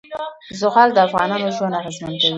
زغال 0.59 0.89
د 0.93 0.97
افغانانو 1.07 1.53
ژوند 1.57 1.77
اغېزمن 1.79 2.13
کوي. 2.21 2.29